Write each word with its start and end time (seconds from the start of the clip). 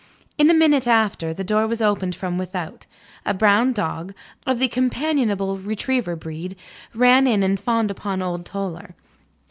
In 0.39 0.49
a 0.49 0.53
minute 0.55 0.87
after, 0.87 1.31
the 1.31 1.43
door 1.43 1.67
was 1.67 1.79
opened 1.79 2.15
from 2.15 2.39
without. 2.39 2.87
A 3.23 3.35
brown 3.35 3.71
dog, 3.71 4.15
of 4.47 4.57
the 4.57 4.67
companionable 4.67 5.59
retriever 5.59 6.15
breed, 6.15 6.55
ran 6.95 7.27
in 7.27 7.43
and 7.43 7.59
fawned 7.59 7.91
upon 7.91 8.19
old 8.19 8.43
Toller. 8.43 8.95